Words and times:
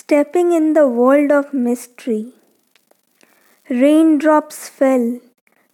Stepping 0.00 0.52
in 0.58 0.66
the 0.76 0.88
world 0.98 1.30
of 1.38 1.52
mystery. 1.52 2.32
Raindrops 3.68 4.60
fell, 4.76 5.20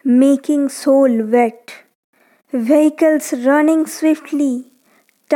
making 0.03 0.65
soul 0.69 1.13
wet. 1.35 1.75
Vehicles 2.71 3.29
running 3.45 3.87
swiftly, 3.87 4.65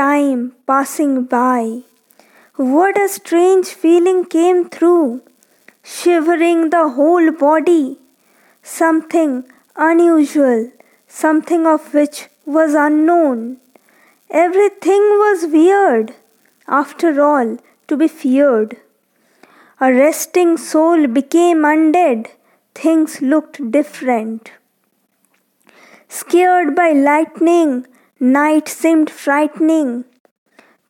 time 0.01 0.41
passing 0.67 1.15
by. 1.37 1.83
What 2.57 3.01
a 3.05 3.09
strange 3.09 3.69
feeling 3.85 4.25
came 4.25 4.69
through, 4.69 5.23
shivering 5.85 6.71
the 6.71 6.87
whole 6.99 7.31
body. 7.47 7.87
Something 8.63 9.33
unusual, 9.77 10.61
something 11.07 11.67
of 11.75 11.95
which 11.95 12.29
was 12.45 12.75
unknown. 12.75 13.59
Everything 14.31 15.11
was 15.25 15.51
weird, 15.59 16.15
after 16.83 17.21
all, 17.33 17.59
to 17.91 17.97
be 17.97 18.09
feared. 18.09 18.77
A 19.81 19.93
resting 19.93 20.57
soul 20.57 21.07
became 21.19 21.63
undead, 21.75 22.27
things 22.75 23.21
looked 23.21 23.59
different. 23.77 24.53
Scared 26.09 26.75
by 26.77 26.91
lightning, 26.93 27.87
night 28.19 28.69
seemed 28.69 29.11
frightening. 29.11 30.05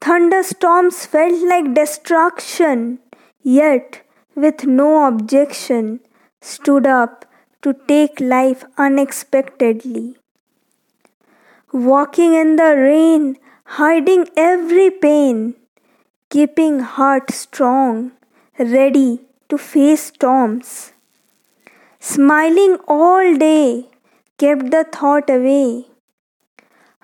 Thunderstorms 0.01 1.05
felt 1.07 1.43
like 1.53 1.75
destruction, 1.75 2.99
yet, 3.43 4.03
with 4.35 4.65
no 4.65 5.07
objection, 5.07 6.01
stood 6.41 6.87
up 6.87 7.27
to 7.63 7.75
take 7.87 8.19
life 8.19 8.65
unexpectedly. 8.79 10.17
Walking 11.73 12.35
in 12.35 12.57
the 12.57 12.75
rain, 12.77 13.37
hiding 13.81 14.27
every 14.37 14.91
pain, 14.91 15.55
keeping 16.31 16.79
heart 16.79 17.33
strong, 17.33 18.13
ready 18.57 19.21
to 19.49 19.59
face 19.59 20.05
storms. 20.11 20.93
Smiling 21.99 22.77
all 22.87 23.37
day 23.37 23.89
kept 24.39 24.71
the 24.71 24.85
thought 24.85 25.29
away. 25.29 25.87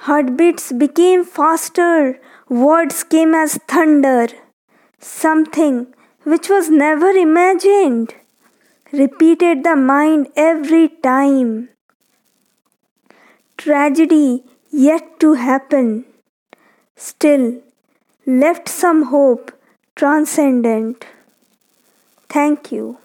Heartbeats 0.07 0.71
became 0.71 1.25
faster, 1.25 2.21
words 2.49 3.03
came 3.03 3.35
as 3.35 3.59
thunder. 3.75 4.29
Something 5.01 5.89
which 6.23 6.49
was 6.49 6.71
never 6.71 7.11
imagined 7.11 8.15
repeated 8.93 9.65
the 9.65 9.75
mind 9.75 10.29
every 10.37 10.89
time. 11.11 11.69
Tragedy 13.57 14.45
yet 14.71 15.19
to 15.19 15.33
happen, 15.35 16.05
still 16.95 17.47
left 18.27 18.69
some 18.69 19.05
hope 19.05 19.53
transcendent. 19.95 21.07
Thank 22.29 22.73
you. 22.73 22.99